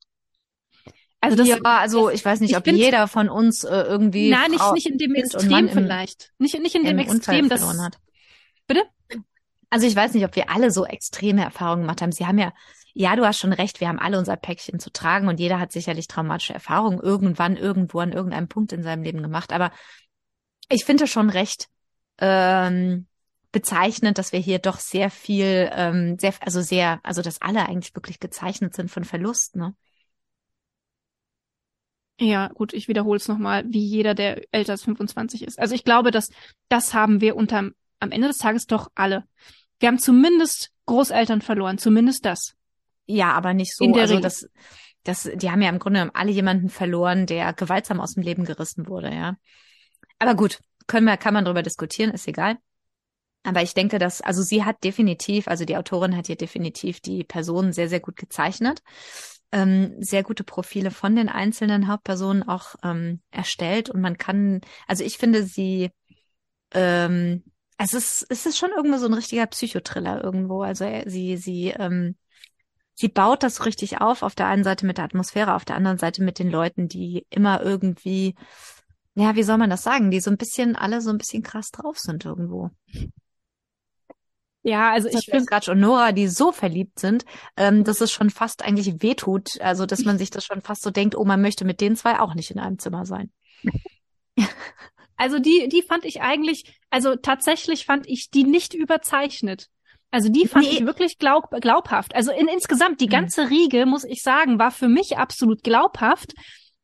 [1.20, 4.30] Also das, ja, also ich weiß nicht, ich ob jeder von uns äh, irgendwie.
[4.30, 6.32] Nein, nicht, nicht in dem Extrem vielleicht.
[6.38, 7.62] Nicht, nicht in dem Extrem, das.
[7.62, 7.98] Hat.
[8.66, 8.84] Bitte?
[9.70, 12.12] Also ich weiß nicht, ob wir alle so extreme Erfahrungen gemacht haben.
[12.12, 12.52] Sie haben ja,
[12.92, 15.70] ja, du hast schon recht, wir haben alle unser Päckchen zu tragen und jeder hat
[15.70, 19.52] sicherlich traumatische Erfahrungen irgendwann, irgendwo an irgendeinem Punkt in seinem Leben gemacht.
[19.52, 19.70] Aber
[20.68, 21.68] ich finde schon recht
[22.18, 23.06] ähm,
[23.52, 27.94] bezeichnend, dass wir hier doch sehr viel, ähm, sehr, also sehr, also dass alle eigentlich
[27.94, 29.74] wirklich gezeichnet sind von Verlust, ne?
[32.22, 35.58] Ja, gut, ich wiederhole es nochmal, wie jeder, der älter als 25 ist.
[35.58, 36.28] Also ich glaube, dass
[36.68, 39.24] das haben wir unterm, am Ende des Tages doch alle.
[39.80, 42.54] Wir haben zumindest Großeltern verloren, zumindest das.
[43.06, 43.92] Ja, aber nicht so.
[43.94, 44.48] also das,
[45.02, 48.86] das, die haben ja im Grunde alle jemanden verloren, der gewaltsam aus dem Leben gerissen
[48.86, 49.36] wurde, ja.
[50.18, 52.58] Aber gut, können wir, kann man darüber diskutieren, ist egal.
[53.42, 57.24] Aber ich denke, dass, also sie hat definitiv, also die Autorin hat hier definitiv die
[57.24, 58.82] Personen sehr, sehr gut gezeichnet,
[59.50, 65.04] ähm, sehr gute Profile von den einzelnen Hauptpersonen auch ähm, erstellt und man kann, also
[65.04, 65.90] ich finde sie
[66.72, 67.44] ähm,
[67.82, 70.62] es ist, es ist schon irgendwo so ein richtiger Psychotriller irgendwo.
[70.62, 72.14] Also äh, sie, sie, ähm,
[72.94, 75.96] sie baut das richtig auf, auf der einen Seite mit der Atmosphäre, auf der anderen
[75.96, 78.34] Seite mit den Leuten, die immer irgendwie,
[79.14, 81.70] ja, wie soll man das sagen, die so ein bisschen, alle so ein bisschen krass
[81.70, 82.68] drauf sind irgendwo.
[84.62, 87.24] Ja, also ich finde gerade schon Nora, die so verliebt sind,
[87.56, 89.58] ähm, dass es schon fast eigentlich wehtut.
[89.62, 92.20] Also, dass man sich das schon fast so denkt, oh, man möchte mit den zwei
[92.20, 93.32] auch nicht in einem Zimmer sein.
[95.20, 99.68] Also die, die fand ich eigentlich, also tatsächlich fand ich die nicht überzeichnet.
[100.10, 100.78] Also die fand nee.
[100.78, 102.14] ich wirklich glaub, glaubhaft.
[102.14, 103.10] Also in, insgesamt, die hm.
[103.10, 106.32] ganze Riege, muss ich sagen, war für mich absolut glaubhaft.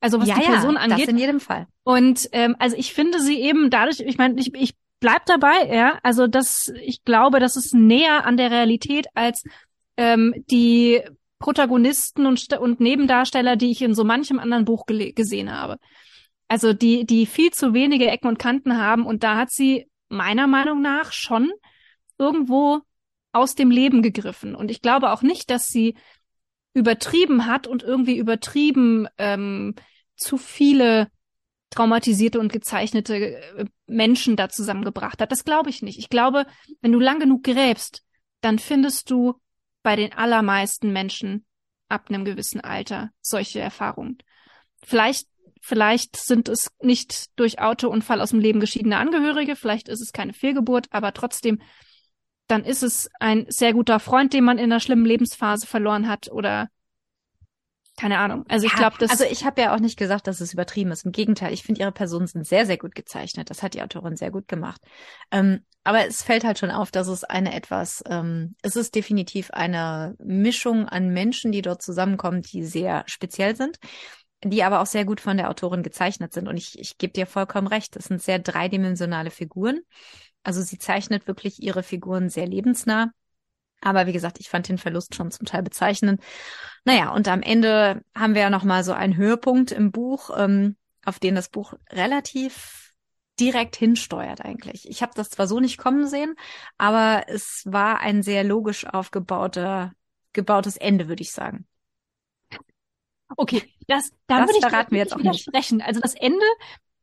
[0.01, 1.07] Also was ja, die Person ja, angeht.
[1.07, 1.67] Das in jedem Fall.
[1.83, 5.99] Und ähm, also ich finde sie eben dadurch, ich meine, ich, ich bleib dabei, ja.
[6.03, 9.45] Also das, ich glaube, das ist näher an der Realität als
[9.97, 11.01] ähm, die
[11.39, 15.79] Protagonisten und, und Nebendarsteller, die ich in so manchem anderen Buch gesehen habe.
[16.49, 20.47] Also die, die viel zu wenige Ecken und Kanten haben und da hat sie meiner
[20.47, 21.53] Meinung nach schon
[22.19, 22.81] irgendwo
[23.33, 24.55] aus dem Leben gegriffen.
[24.55, 25.97] Und ich glaube auch nicht, dass sie
[26.73, 29.75] übertrieben hat und irgendwie übertrieben ähm,
[30.17, 31.09] zu viele
[31.71, 35.33] traumatisierte und gezeichnete äh, Menschen da zusammengebracht hat.
[35.33, 35.99] Das glaube ich nicht.
[35.99, 36.47] Ich glaube,
[36.81, 38.03] wenn du lang genug gräbst,
[38.41, 39.35] dann findest du
[39.83, 41.45] bei den allermeisten Menschen
[41.89, 44.19] ab einem gewissen Alter solche Erfahrungen.
[44.85, 45.29] Vielleicht,
[45.61, 50.33] vielleicht sind es nicht durch Autounfall aus dem Leben geschiedene Angehörige, vielleicht ist es keine
[50.33, 51.61] Fehlgeburt, aber trotzdem,
[52.47, 56.31] dann ist es ein sehr guter Freund, den man in einer schlimmen Lebensphase verloren hat
[56.31, 56.69] oder
[57.97, 58.45] keine Ahnung.
[58.49, 59.11] Also ich ja, glaube, das.
[59.11, 61.07] Also ich habe ja auch nicht gesagt, dass es übertrieben ist.
[61.07, 63.49] Im Gegenteil, ich finde ihre Personen sind sehr, sehr gut gezeichnet.
[63.49, 64.83] Das hat die Autorin sehr gut gemacht.
[65.31, 69.51] Ähm, aber es fällt halt schon auf, dass es eine etwas, ähm, es ist definitiv
[69.51, 73.79] eine Mischung an Menschen, die dort zusammenkommen, die sehr speziell sind,
[74.45, 76.49] die aber auch sehr gut von der Autorin gezeichnet sind.
[76.49, 79.81] Und ich, ich gebe dir vollkommen recht, das sind sehr dreidimensionale Figuren.
[80.43, 83.11] Also sie zeichnet wirklich ihre Figuren sehr lebensnah.
[83.81, 86.23] Aber wie gesagt, ich fand den Verlust schon zum Teil bezeichnend.
[86.85, 91.19] Naja, und am Ende haben wir ja nochmal so einen Höhepunkt im Buch, ähm, auf
[91.19, 92.95] den das Buch relativ
[93.39, 94.89] direkt hinsteuert eigentlich.
[94.89, 96.35] Ich habe das zwar so nicht kommen sehen,
[96.79, 99.93] aber es war ein sehr logisch aufgebauter,
[100.33, 101.67] gebautes Ende, würde ich sagen.
[103.37, 105.79] Okay, das, da das würde ich verraten wir jetzt auch widersprechen.
[105.79, 105.87] Nicht.
[105.87, 106.45] Also das Ende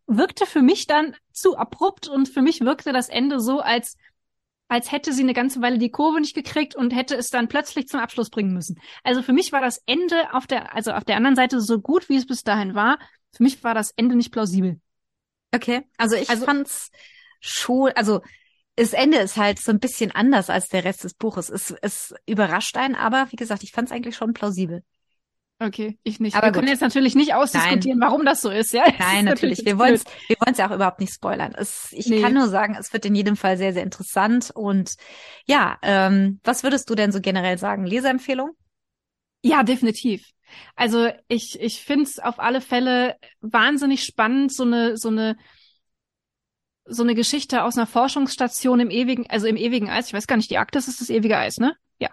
[0.07, 3.97] wirkte für mich dann zu abrupt und für mich wirkte das Ende so, als
[4.69, 7.87] als hätte sie eine ganze Weile die Kurve nicht gekriegt und hätte es dann plötzlich
[7.87, 8.79] zum Abschluss bringen müssen.
[9.03, 12.09] Also für mich war das Ende auf der, also auf der anderen Seite so gut,
[12.09, 12.97] wie es bis dahin war.
[13.35, 14.79] Für mich war das Ende nicht plausibel.
[15.53, 16.89] Okay, also ich also, fand's
[17.39, 18.21] schon, also
[18.75, 21.49] das Ende ist halt so ein bisschen anders als der Rest des Buches.
[21.49, 24.83] Es, es überrascht einen, aber wie gesagt, ich fand's eigentlich schon plausibel.
[25.63, 26.35] Okay, ich nicht.
[26.35, 26.59] Aber wir gut.
[26.59, 28.09] können jetzt natürlich nicht ausdiskutieren, Nein.
[28.09, 28.83] warum das so ist, ja?
[28.99, 29.63] Nein, natürlich.
[29.63, 31.53] Wir wollen es wir wollen's ja auch überhaupt nicht spoilern.
[31.55, 32.21] Es, ich nee.
[32.21, 34.51] kann nur sagen, es wird in jedem Fall sehr, sehr interessant.
[34.53, 34.95] Und
[35.45, 37.85] ja, ähm, was würdest du denn so generell sagen?
[37.85, 38.51] Leseempfehlung?
[39.41, 40.31] Ja, definitiv.
[40.75, 45.37] Also ich, ich finde es auf alle Fälle wahnsinnig spannend, so eine, so eine
[46.85, 50.07] so eine Geschichte aus einer Forschungsstation im ewigen, also im ewigen Eis.
[50.07, 51.77] Ich weiß gar nicht, die Arktis ist das ewige Eis, ne?
[51.97, 52.09] Ja.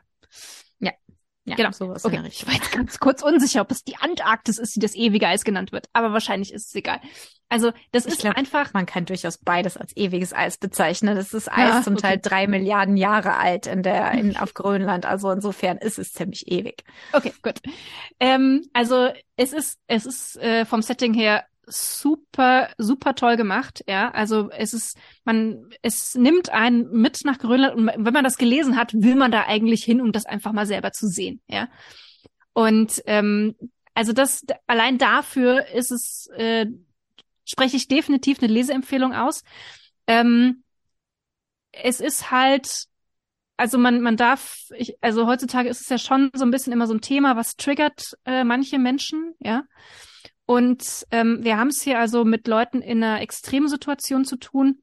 [1.50, 1.72] Ja, genau.
[1.72, 2.22] Sowas okay.
[2.28, 5.44] Ich war jetzt ganz kurz unsicher, ob es die Antarktis ist, die das ewige Eis
[5.44, 5.86] genannt wird.
[5.92, 7.00] Aber wahrscheinlich ist es egal.
[7.48, 8.72] Also das ich ist glaub, einfach.
[8.72, 11.16] Man kann durchaus beides als ewiges Eis bezeichnen.
[11.16, 12.02] Das ist Eis ja, zum okay.
[12.02, 15.04] Teil drei Milliarden Jahre alt in der in, auf Grönland.
[15.04, 16.84] Also insofern ist es ziemlich ewig.
[17.12, 17.56] Okay, gut.
[18.20, 24.10] Ähm, also es ist es ist äh, vom Setting her super, super toll gemacht, ja.
[24.10, 28.76] Also es ist, man, es nimmt einen mit nach Grönland und wenn man das gelesen
[28.76, 31.68] hat, will man da eigentlich hin, um das einfach mal selber zu sehen, ja.
[32.52, 33.54] Und ähm,
[33.94, 36.66] also das allein dafür ist es, äh,
[37.44, 39.42] spreche ich definitiv eine Leseempfehlung aus.
[40.06, 40.62] Ähm,
[41.72, 42.86] es ist halt,
[43.56, 46.86] also man, man darf, ich, also heutzutage ist es ja schon so ein bisschen immer
[46.86, 49.64] so ein Thema, was triggert äh, manche Menschen, ja.
[50.50, 54.82] Und ähm, wir haben es hier also mit Leuten in einer extremen Situation zu tun.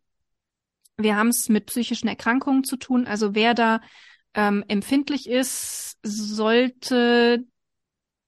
[0.96, 3.06] Wir haben es mit psychischen Erkrankungen zu tun.
[3.06, 3.82] Also wer da
[4.34, 7.44] ähm, empfindlich ist, sollte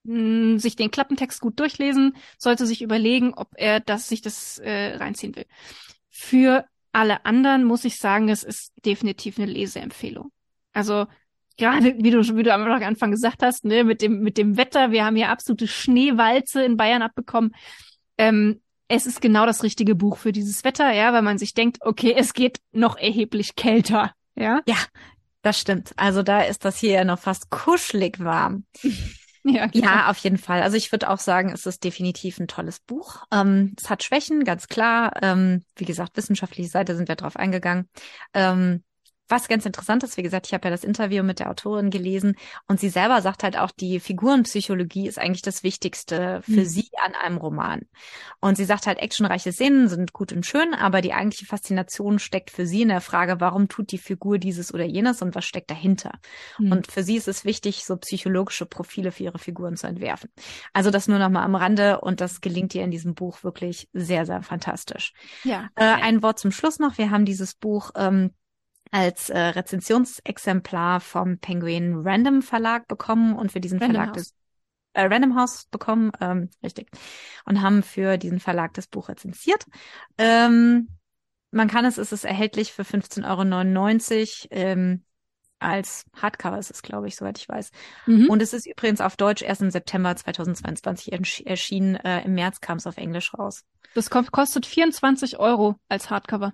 [0.03, 4.57] mh, hm, sich den Klappentext gut durchlesen, sollte sich überlegen, ob er das sich das
[4.57, 5.45] äh, reinziehen will.
[6.09, 10.33] Für alle anderen muss ich sagen, es ist definitiv eine Leseempfehlung.
[10.73, 11.07] Also
[11.59, 14.91] gerade wie du, wie du am Anfang gesagt hast, ne, mit dem, mit dem Wetter,
[14.91, 17.51] wir haben hier absolute Schneewalze in Bayern abbekommen.
[18.17, 21.77] Ähm, es ist genau das richtige Buch für dieses Wetter, ja, weil man sich denkt,
[21.81, 24.61] okay, es geht noch erheblich kälter, ja.
[24.67, 24.77] Ja,
[25.43, 25.91] das stimmt.
[25.95, 28.65] Also da ist das hier ja noch fast kuschelig warm.
[29.45, 29.85] Ja, genau.
[29.85, 30.61] ja, auf jeden Fall.
[30.61, 33.23] Also ich würde auch sagen, es ist definitiv ein tolles Buch.
[33.31, 35.13] Ähm, es hat Schwächen, ganz klar.
[35.21, 37.89] Ähm, wie gesagt, wissenschaftliche Seite sind wir drauf eingegangen.
[38.33, 38.83] Ähm,
[39.29, 42.35] was ganz interessant ist, wie gesagt, ich habe ja das Interview mit der Autorin gelesen
[42.67, 46.65] und sie selber sagt halt auch, die Figurenpsychologie ist eigentlich das Wichtigste für mhm.
[46.65, 47.81] sie an einem Roman.
[48.39, 52.49] Und sie sagt halt, actionreiche Szenen sind gut und schön, aber die eigentliche Faszination steckt
[52.49, 55.69] für sie in der Frage, warum tut die Figur dieses oder jenes und was steckt
[55.69, 56.19] dahinter.
[56.57, 56.71] Mhm.
[56.71, 60.29] Und für sie ist es wichtig, so psychologische Profile für ihre Figuren zu entwerfen.
[60.73, 63.89] Also das nur noch mal am Rande und das gelingt ihr in diesem Buch wirklich
[63.93, 65.13] sehr, sehr fantastisch.
[65.43, 65.69] Ja.
[65.75, 66.97] Äh, ein Wort zum Schluss noch.
[66.97, 68.31] Wir haben dieses Buch ähm,
[68.91, 74.23] als äh, Rezensionsexemplar vom Penguin Random Verlag bekommen und für diesen Random Verlag House.
[74.23, 74.33] des
[74.93, 76.89] äh, Random House bekommen, ähm, richtig,
[77.45, 79.65] und haben für diesen Verlag das Buch rezensiert.
[80.17, 80.89] Ähm,
[81.51, 84.61] man kann es, es ist erhältlich für 15,99 Euro.
[84.61, 85.03] Ähm,
[85.61, 87.71] als Hardcover ist es, glaube ich, soweit ich weiß.
[88.05, 88.29] Mhm.
[88.29, 91.95] Und es ist übrigens auf Deutsch erst im September 2022 erschienen.
[91.95, 93.65] Äh, Im März kam es auf Englisch raus.
[93.93, 96.53] Das kostet 24 Euro als Hardcover.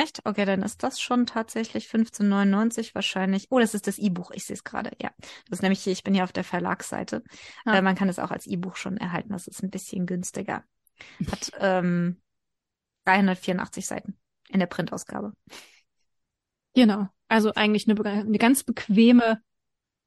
[0.00, 0.22] Echt?
[0.24, 3.48] Okay, dann ist das schon tatsächlich 15,99 wahrscheinlich.
[3.50, 4.30] Oh, das ist das E-Buch.
[4.30, 4.92] Ich sehe es gerade.
[4.98, 5.92] Ja, das ist nämlich hier.
[5.92, 7.22] Ich bin hier auf der Verlagsseite.
[7.66, 7.76] Ah.
[7.76, 9.28] Äh, man kann es auch als E-Buch schon erhalten.
[9.30, 10.64] Das ist ein bisschen günstiger.
[11.30, 12.22] Hat ähm,
[13.04, 15.34] 384 Seiten in der Printausgabe.
[16.74, 17.08] Genau.
[17.28, 19.42] Also eigentlich eine, eine ganz bequeme,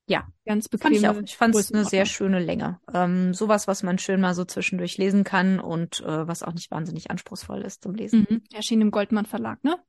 [0.05, 0.95] ja, ganz bequeme.
[0.95, 1.23] Fand ich auch.
[1.23, 2.79] Ich fand es eine sehr schöne Länge.
[2.93, 6.71] Ähm, sowas, was man schön mal so zwischendurch lesen kann und äh, was auch nicht
[6.71, 8.27] wahnsinnig anspruchsvoll ist zum Lesen.
[8.29, 8.43] Mhm.
[8.53, 9.81] Erschien im Goldmann Verlag, ne?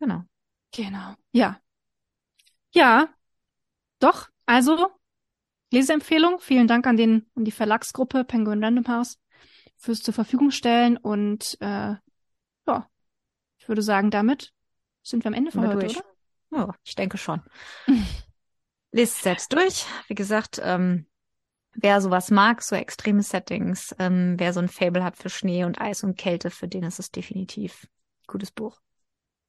[0.00, 0.24] Genau.
[0.74, 1.14] Genau.
[1.32, 1.60] Ja.
[2.72, 3.08] Ja.
[4.00, 4.28] Doch.
[4.46, 4.90] Also
[5.72, 6.40] Leseempfehlung.
[6.40, 9.18] Vielen Dank an den an die Verlagsgruppe Penguin Random House
[9.76, 11.94] fürs zur Verfügung stellen und äh,
[12.66, 12.90] ja,
[13.58, 14.52] ich würde sagen, damit
[15.02, 15.96] sind wir am Ende von heute, durch.
[15.96, 16.09] oder?
[16.52, 17.42] Oh, ich denke schon.
[18.92, 19.86] Lest selbst durch.
[20.08, 21.06] Wie gesagt, ähm,
[21.74, 25.80] wer sowas mag, so extreme Settings, ähm, wer so ein Fable hat für Schnee und
[25.80, 28.80] Eis und Kälte, für den ist es definitiv ein gutes Buch.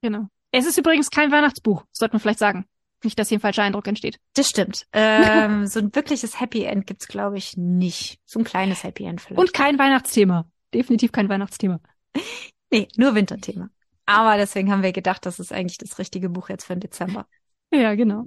[0.02, 0.28] Genau.
[0.52, 2.66] Es ist übrigens kein Weihnachtsbuch, sollte man vielleicht sagen.
[3.04, 4.20] Nicht, dass hier ein falscher Eindruck entsteht.
[4.36, 4.86] Das stimmt.
[4.94, 8.20] Ähm, so ein wirkliches Happy End gibt's, glaube ich, nicht.
[8.26, 9.40] So ein kleines Happy End vielleicht.
[9.40, 10.46] Und kein Weihnachtsthema.
[10.74, 11.80] Definitiv kein Weihnachtsthema.
[12.70, 13.70] Nee, nur Winterthema.
[14.14, 17.26] Aber deswegen haben wir gedacht, das ist eigentlich das richtige Buch jetzt für den Dezember.
[17.72, 18.26] Ja, genau.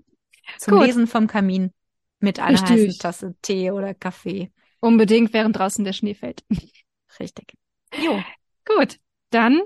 [0.58, 0.86] Zum Gut.
[0.86, 1.72] Lesen vom Kamin
[2.18, 2.70] mit einer Richtig.
[2.70, 4.50] heißen Tasse Tee oder Kaffee.
[4.80, 6.44] Unbedingt, während draußen der Schnee fällt.
[7.20, 7.54] Richtig.
[8.02, 8.22] Jo.
[8.64, 8.98] Gut,
[9.30, 9.60] dann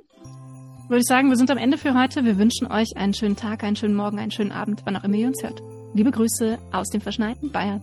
[0.89, 2.25] würde ich sagen, wir sind am Ende für heute.
[2.25, 5.17] Wir wünschen euch einen schönen Tag, einen schönen Morgen, einen schönen Abend, wann auch immer
[5.17, 5.61] ihr uns hört.
[5.95, 7.83] Liebe Grüße aus dem verschneiten Bayern.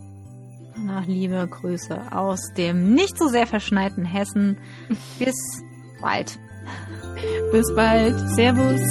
[0.89, 4.57] Ach, liebe Grüße aus dem nicht so sehr verschneiten Hessen.
[5.19, 5.35] Bis
[6.01, 6.37] bald.
[7.51, 8.15] Bis bald.
[8.35, 8.81] Servus.